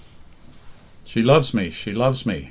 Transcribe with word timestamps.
"She 1.05 1.21
loves 1.21 1.53
me! 1.53 1.69
She 1.69 1.93
loves 1.93 2.25
me! 2.25 2.39